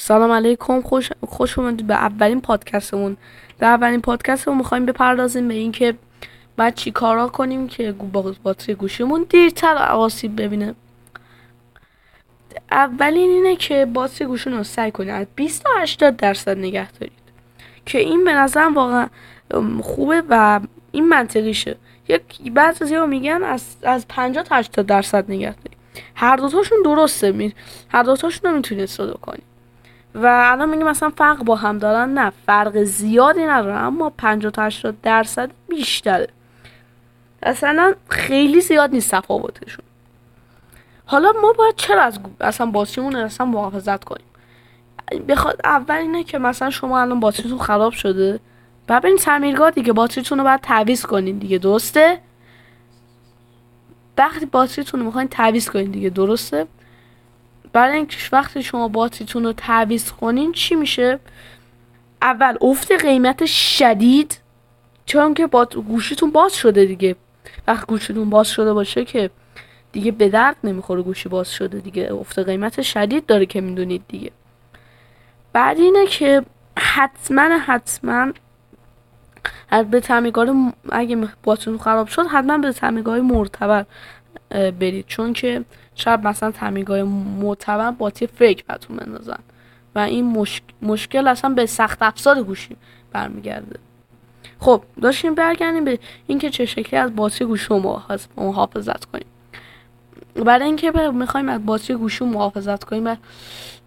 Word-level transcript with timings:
سلام 0.00 0.32
علیکم. 0.32 0.80
خوش 0.80 1.10
خوش 1.28 1.58
اومدید 1.58 1.86
به 1.86 1.94
اولین 1.94 2.40
پادکستمون. 2.40 3.16
در 3.58 3.68
اولین 3.68 4.00
پادکستمون 4.00 4.58
می‌خوایم 4.58 4.86
بپردازیم 4.86 5.48
به 5.48 5.54
اینکه 5.54 5.94
بعد 6.56 6.74
چی 6.74 6.90
کارا 6.90 7.28
کنیم 7.28 7.68
که 7.68 7.92
با 7.92 8.34
باتری 8.42 8.74
گوشیمون 8.74 9.26
دیرتر 9.28 9.76
آسیب 9.76 10.42
ببینه. 10.42 10.74
اولین 12.70 13.30
اینه 13.30 13.56
که 13.56 13.86
باتری 13.86 14.26
گوشون 14.26 14.52
رو 14.52 14.64
سعی 14.64 14.90
کنید. 14.90 15.10
از 15.10 15.26
20 15.36 15.62
تا 15.62 15.70
80 15.78 16.16
درصد 16.16 16.58
نگه 16.58 16.92
دارید. 16.92 17.12
که 17.86 17.98
این 17.98 18.24
به 18.24 18.32
نظرم 18.32 18.74
واقعا 18.74 19.08
خوبه 19.82 20.22
و 20.28 20.60
این 20.92 21.08
منطقیشه. 21.08 21.76
یک 22.08 22.52
بعضی 22.52 22.94
از 22.94 23.08
میگن 23.08 23.42
از 23.42 23.76
از 23.82 24.08
50 24.08 24.44
تا 24.44 24.56
80 24.56 24.86
درصد 24.86 25.30
نگه 25.30 25.54
دارید. 25.54 25.78
هر 26.14 26.36
دوتاشون 26.36 26.78
درسته 26.84 27.32
می 27.32 27.54
هر 27.88 28.02
دوتاشون 28.02 28.50
رو 28.50 28.56
می‌تونید 28.56 28.84
استفاده 28.84 29.12
کنید. 29.12 29.57
و 30.14 30.26
الان 30.52 30.68
میگیم 30.68 30.86
مثلا 30.86 31.10
فرق 31.16 31.44
با 31.44 31.56
هم 31.56 31.78
دارن. 31.78 32.08
نه 32.18 32.32
فرق 32.46 32.82
زیادی 32.82 33.46
ندارن 33.46 33.84
اما 33.84 34.10
50 34.10 34.52
تا 34.52 34.62
80 34.62 35.00
درصد 35.00 35.50
بیشتره. 35.68 36.28
اصلا 37.42 37.94
خیلی 38.08 38.60
زیاد 38.60 38.90
نیست 38.90 39.14
تفاوتشون. 39.14 39.84
حالا 41.06 41.32
ما 41.42 41.52
باید 41.52 41.76
چرا 41.76 42.02
از 42.02 42.18
اصلا 42.40 42.66
باتریمون 42.66 43.16
اصلا 43.16 43.46
محافظت 43.46 44.04
کنیم؟ 44.04 44.26
بخواد 45.28 45.60
اول 45.64 45.94
اینه 45.94 46.24
که 46.24 46.38
مثلا 46.38 46.70
شما 46.70 47.00
الان 47.00 47.20
باتریتون 47.20 47.58
خراب 47.58 47.92
شده. 47.92 48.40
و 48.88 49.00
برین 49.00 49.16
تعمیرگاه 49.16 49.70
دیگه 49.70 49.92
باتریتون 49.92 50.38
رو 50.38 50.44
باید 50.44 50.60
تعویض 50.60 51.06
کنین 51.06 51.38
دیگه 51.38 51.58
درسته؟ 51.58 52.20
وقتی 54.18 54.46
باتریتون 54.46 55.00
رو 55.00 55.06
می‌خواین 55.06 55.28
تعویض 55.28 55.68
کنین 55.68 55.90
دیگه 55.90 56.10
درسته؟ 56.10 56.66
برای 57.72 57.96
اینکه 57.96 58.16
وقتی 58.32 58.62
شما 58.62 58.88
باتریتون 58.88 59.44
رو 59.44 59.52
تعویض 59.52 60.12
کنین 60.12 60.52
چی 60.52 60.74
میشه؟ 60.74 61.18
اول 62.22 62.56
افت 62.60 62.92
قیمت 62.92 63.46
شدید 63.46 64.40
چون 65.06 65.34
که 65.34 65.46
با 65.46 65.64
گوشیتون 65.64 66.30
باز 66.30 66.54
شده 66.54 66.84
دیگه. 66.84 67.16
وقتی 67.66 67.86
گوشیتون 67.88 68.30
باز 68.30 68.48
شده 68.48 68.72
باشه 68.72 69.04
که 69.04 69.30
دیگه 69.92 70.10
به 70.12 70.28
درد 70.28 70.56
نمی‌خوره 70.64 71.02
گوشی 71.02 71.28
باز 71.28 71.52
شده 71.52 71.78
دیگه. 71.80 72.12
افت 72.12 72.38
قیمت 72.38 72.82
شدید 72.82 73.26
داره 73.26 73.46
که 73.46 73.60
می‌دونید 73.60 74.02
دیگه. 74.08 74.30
بعد 75.52 75.78
اینه 75.78 76.06
که 76.06 76.42
حتما 76.78 77.42
حتما 77.42 78.32
به 79.90 80.00
تعمیرگاه 80.00 80.72
اگه 80.90 81.28
باتون 81.42 81.78
خراب 81.78 82.06
شد 82.06 82.26
حتما 82.26 82.58
به 82.58 82.72
تعمیرگاه 82.72 83.20
معتبر 83.20 83.84
برید. 84.50 85.06
چون 85.06 85.32
که 85.32 85.64
شاید 85.94 86.26
مثلا 86.26 86.50
تعمیرگاه 86.50 87.02
معتبر 87.02 87.90
باطی 87.90 88.26
فکر 88.26 88.64
براتون 88.66 88.96
بندازن. 88.96 89.38
و 89.94 89.98
این 89.98 90.24
مشک... 90.24 90.62
مشکل 90.82 91.28
اصلا 91.28 91.50
به 91.50 91.66
سخت 91.66 92.02
افزار 92.02 92.42
گوشی 92.42 92.76
برمیگرده. 93.12 93.78
خب 94.60 94.82
داشتیم 95.02 95.34
برگردیم 95.34 95.84
به 95.84 95.98
اینکه 96.26 96.50
چه 96.50 96.66
شکلی 96.66 97.00
از 97.00 97.16
باتری 97.16 97.46
گوشی 97.48 97.74
محافظت 98.36 99.04
کنیم. 99.04 99.26
برای 100.34 100.64
اینکه 100.64 100.90
می‌خوایم 100.90 101.48
از 101.48 101.66
باتری 101.66 101.96
گوشی 101.96 102.24
محافظت 102.24 102.84
کنیم 102.84 103.18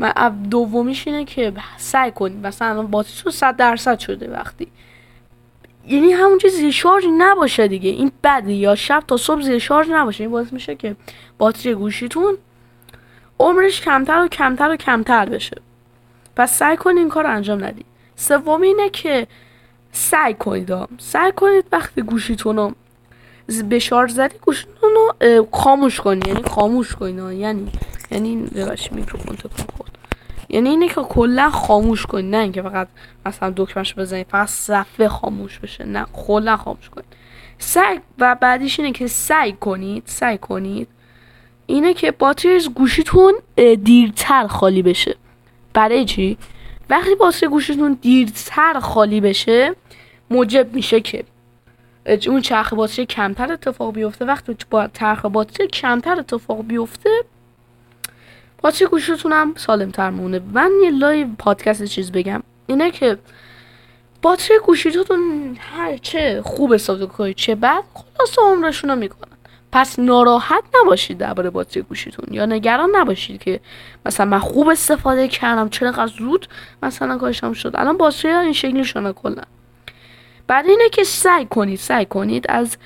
و 0.00 0.30
دومیش 0.50 1.06
اینه 1.06 1.24
که 1.24 1.52
سعی 1.76 2.10
کنیم. 2.10 2.40
مثلا 2.40 2.82
باتری 2.82 3.12
تو 3.22 3.30
100 3.30 3.56
درصد 3.56 3.98
شده 3.98 4.30
وقتی 4.30 4.68
یعنی 5.90 6.12
همون 6.12 6.38
چیز 6.38 6.54
زیر 6.54 6.70
شارژ 6.70 7.04
نباشه 7.18 7.68
دیگه. 7.68 7.90
این 7.90 8.12
بده 8.24 8.52
یا 8.52 8.74
شب 8.74 9.04
تا 9.06 9.16
صبح 9.16 9.40
زیر 9.40 9.58
شارژ 9.58 9.88
نباشه. 9.90 10.24
این 10.24 10.30
باعث 10.30 10.52
میشه 10.52 10.74
که 10.74 10.96
باتری 11.38 11.74
گوشیتون 11.74 12.36
عمرش 13.40 13.80
کمتر 13.80 14.24
و 14.24 14.28
کمتر 14.28 14.70
و 14.70 14.76
کمتر 14.76 15.28
بشه. 15.28 15.56
پس 16.36 16.58
سعی 16.58 16.76
کنید 16.76 16.98
این 16.98 17.08
کار 17.08 17.26
انجام 17.26 17.64
ندید 17.64 17.86
سوم 18.16 18.62
اینه 18.62 18.90
که 18.90 19.26
سعی 19.92 20.34
کنید 20.34 20.72
سعی 20.98 21.32
کنید 21.32 21.64
وقتی 21.72 22.02
گوشیتون 22.02 22.56
رو 22.56 22.72
به 23.68 23.78
شارژ 23.78 24.10
زدی 24.10 24.38
گوشیتون 24.38 24.90
رو 24.94 25.46
خاموش 25.52 26.00
کنید. 26.00 26.26
یعنی 26.26 26.42
خاموش 26.42 26.94
کنید 26.94 27.38
یعنی 27.38 27.72
یعنی 28.10 28.36
ببخشید 28.36 28.92
میکروفون 28.92 29.36
تکون. 29.36 29.66
یعنی 30.50 30.68
اینه 30.68 30.88
که 30.88 30.94
کلا 30.94 31.50
خاموش 31.50 32.06
کنید 32.06 32.34
نه 32.34 32.36
اینکه 32.36 32.62
فقط 32.62 32.88
مثلا 33.26 33.52
دکمهش 33.56 33.94
بزنید 33.94 34.26
فقط 34.30 34.48
صفحه 34.48 35.08
خاموش 35.08 35.58
بشه 35.58 35.84
نه 35.84 36.06
کلا 36.12 36.56
خاموش 36.56 36.90
کنید 36.90 37.06
سعی 37.58 38.00
و 38.18 38.36
بعدیش 38.40 38.80
اینه 38.80 38.92
که 38.92 39.06
سعی 39.06 39.52
کنید 39.52 40.02
سعی 40.06 40.38
کنید 40.38 40.88
اینه 41.66 41.94
که 41.94 42.10
باتری 42.10 42.68
گوشیتون 42.74 43.34
دیرتر 43.84 44.46
خالی 44.46 44.82
بشه. 44.82 45.16
برای 45.74 46.04
چی؟ 46.04 46.38
وقتی 46.90 47.14
باتری 47.14 47.48
گوشیتون 47.48 47.98
دیرتر 48.02 48.80
خالی 48.80 49.20
بشه 49.20 49.74
موجب 50.30 50.74
میشه 50.74 51.00
که 51.00 51.24
اون 52.26 52.40
چرخ 52.40 52.72
باتری 52.72 53.06
کمتر 53.06 53.52
اتفاق 53.52 53.94
بیفته. 53.94 54.24
وقتی 54.24 54.56
با 54.70 54.88
چرخ 54.94 55.24
باتری 55.24 55.66
کمتر 55.66 56.18
اتفاق 56.18 56.62
بیفته 56.62 57.10
باتری 58.62 58.88
گوشیتون 58.88 59.32
هم 59.32 59.54
سالم 59.56 59.90
تر 59.90 60.10
مونه 60.10 60.40
من 60.52 60.72
یه 60.82 60.90
لای 60.90 61.26
پادکست 61.38 61.84
چیز 61.84 62.12
بگم. 62.12 62.42
اینه 62.66 62.90
که 62.90 63.18
باتری 64.22 64.58
گوشیتون 64.66 65.56
هر 65.60 65.96
چه 65.96 66.42
خوب 66.44 66.72
استفاده 66.72 67.06
کنید 67.06 67.36
چه 67.36 67.54
بد 67.54 67.82
خلاص 67.94 68.38
عمرشون 68.38 68.90
رو 68.90 68.96
می‌کنن. 68.96 69.36
پس 69.72 69.98
ناراحت 69.98 70.64
نباشید 70.74 71.18
درباره 71.18 71.50
باتری 71.50 71.82
گوشیتون. 71.82 72.34
یا 72.34 72.46
نگران 72.46 72.90
نباشید 72.96 73.42
که 73.42 73.60
مثلا 74.06 74.26
من 74.26 74.38
خوب 74.38 74.68
استفاده 74.68 75.28
کردم 75.28 75.68
چرا 75.68 76.06
زود 76.06 76.48
مثلا 76.82 77.18
کارشم 77.18 77.52
شد. 77.52 77.72
الان 77.74 77.96
باتری 77.96 78.32
این 78.32 78.52
شکلی 78.52 78.84
شونه 78.84 79.12
کلا. 79.12 79.42
بعد 80.46 80.66
اینه 80.66 80.88
که 80.88 81.04
سعی 81.04 81.46
کنید 81.46 81.78
سعی 81.78 82.04
کنید 82.06 82.46
از 82.48 82.76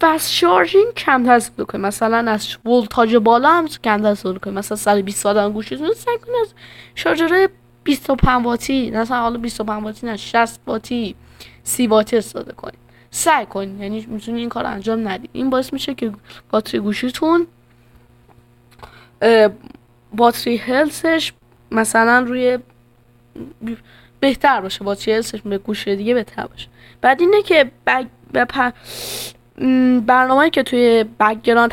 فست 0.00 0.32
شارژینگ 0.32 0.94
کمتر 0.94 1.32
استفاده 1.32 1.64
کنید 1.64 1.86
مثلا 1.86 2.30
از 2.30 2.56
ولتاژ 2.66 3.14
بالا 3.14 3.50
هم 3.50 3.68
کمتر 3.68 4.06
استفاده 4.06 4.38
کنید 4.38 4.58
مثلا 4.58 4.76
120 4.76 5.26
وات 5.26 5.36
هم 5.36 5.52
گوشیتون 5.52 5.94
سعی 5.94 6.18
کنید 6.18 6.36
از 6.42 6.54
شارژر 6.94 7.48
25 7.84 8.44
واتی 8.44 8.90
مثلا 8.90 9.20
حالا 9.20 9.38
25 9.38 9.84
واتی 9.84 10.06
نه 10.06 10.16
60 10.16 10.60
واتی 10.66 11.14
30 11.62 11.86
واتی 11.86 12.16
استفاده 12.16 12.52
کنید. 12.52 12.78
سعی 13.10 13.46
کنید. 13.46 13.80
یعنی 13.80 14.06
می‌تونید 14.08 14.40
این 14.40 14.48
کار 14.48 14.66
انجام 14.66 15.08
ندید. 15.08 15.30
این 15.32 15.50
باعث 15.50 15.72
میشه 15.72 15.94
که 15.94 16.12
باتری 16.50 16.80
گوشیتون 16.80 17.46
battery 20.12 20.56
health 20.56 21.13
ش 21.13 21.32
مثلا 21.70 22.20
روی 22.20 22.58
بهتر 24.20 24.60
باشه. 24.60 24.84
battery 24.84 25.14
health 25.14 25.34
ش 25.34 25.40
به 25.40 25.58
گوشی 25.58 25.96
دیگه 25.96 26.14
بهتر 26.14 26.46
باشه. 26.46 26.68
بعد 27.00 27.20
اینه 27.20 27.42
که 27.42 27.70
بگ... 27.86 28.06
برنامه 30.06 30.50
که 30.50 30.62
توی 30.62 31.04
background 31.20 31.70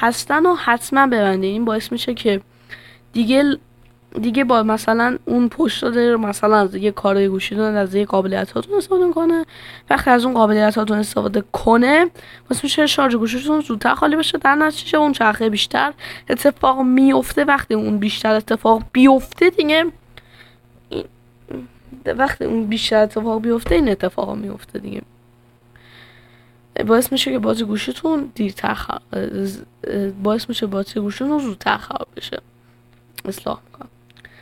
هستن 0.00 0.46
و 0.46 0.54
حتما 0.54 1.06
ببندید 1.06 1.50
این 1.50 1.64
باعث 1.64 1.92
میشه 1.92 2.14
که 2.14 2.40
دیگه 3.12 3.58
دیگه 4.20 4.44
با 4.44 4.62
مثلا 4.62 5.18
اون 5.24 5.48
پشت 5.48 5.84
داره 5.84 6.16
مثلا 6.16 6.56
از 6.56 6.74
یه 6.74 6.90
کار 6.90 7.26
گوشی 7.26 7.54
دارن 7.54 7.76
از 7.76 7.94
یه 7.94 8.04
قابلیت 8.04 8.50
هاتون 8.50 8.76
استفاده 8.76 9.12
کنه 9.12 9.44
وقتی 9.90 10.10
از 10.10 10.24
اون 10.24 10.34
قابلیت 10.34 10.78
هاتون 10.78 10.98
استفاده 10.98 11.44
کنه 11.52 12.10
واسه 12.50 12.60
میشه 12.62 12.86
شارژ 12.86 13.14
گوشیتون 13.14 13.60
زودتر 13.60 13.94
خالی 13.94 14.16
بشه 14.16 14.38
در 14.38 14.54
نتیجه 14.54 14.98
اون 14.98 15.12
چرخه 15.12 15.48
بیشتر 15.48 15.92
اتفاق 16.30 16.80
میفته 16.80 17.44
وقتی 17.44 17.74
اون 17.74 17.98
بیشتر 17.98 18.34
اتفاق 18.34 18.82
بیفته 18.92 19.50
دیگه 19.50 19.86
وقتی 22.06 22.44
اون 22.44 22.66
بیشتر 22.66 23.02
اتفاق 23.02 23.42
بیفته 23.42 23.74
این 23.74 23.88
اتفاق 23.88 24.36
میفته 24.36 24.78
دیگه. 24.78 25.02
باعث 26.86 27.12
میشه 27.12 27.32
که 27.32 27.38
باتری 27.38 27.64
گوشیتون 27.64 28.32
دیرتر 28.34 28.74
خ... 28.74 28.90
باعث 30.22 30.48
میشه 30.48 30.66
باتری 30.66 31.00
گوشیتون 31.00 31.38
زودتر 31.38 31.76
خراب 31.76 32.08
بشه. 32.16 32.38
اصلاح 33.24 33.60
می‌کنم. 33.66 33.88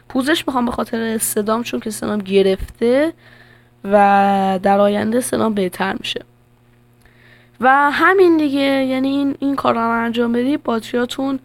پوزش 0.09 0.45
می‌خوام 0.47 0.67
به 0.67 0.73
خاطر 0.73 1.19
صدام 1.19 1.63
چون 1.63 1.81
که 1.81 1.91
صدام 1.91 2.19
گرفته 2.19 3.13
و 3.85 4.59
در 4.63 4.79
آینده 4.79 5.21
صدام 5.21 5.55
بهتر 5.55 5.97
میشه. 6.01 6.25
و 7.61 7.91
همین 7.91 8.37
دیگه 8.37 8.61
یعنی 8.61 9.09
این, 9.09 9.37
این 9.39 9.57
کار 9.57 9.75
رو 9.75 9.91
انجام 9.91 10.33
بدی 10.33 10.57
باتریاتون 10.57 11.39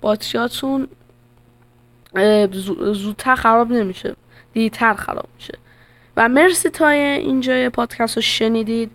باتریاتون 0.00 0.88
زودتر 2.92 3.34
خراب 3.34 3.72
نمیشه. 3.72 4.16
دیرتر 4.52 4.94
خراب 4.94 5.28
میشه. 5.36 5.58
و 6.16 6.28
مرسی 6.28 6.68
تا 6.68 6.88
اینجای 6.88 7.68
پادکست 7.68 8.16
رو 8.16 8.22
شنیدید. 8.22 8.90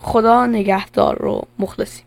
خدا 0.00 0.46
نگهدار 0.46 1.18
رو 1.18 1.42
مخلصی 1.58 2.02